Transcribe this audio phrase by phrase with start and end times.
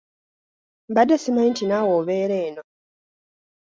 [0.89, 2.61] Mbadde simanyi nti naawe obeera eno.